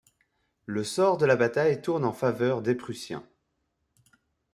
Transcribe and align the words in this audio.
Le 0.65 0.83
sort 0.83 1.17
de 1.19 1.27
la 1.27 1.35
bataille 1.35 1.79
tourne 1.79 2.05
en 2.05 2.11
faveur 2.11 2.63
des 2.63 2.73
Prussiens. 2.73 3.23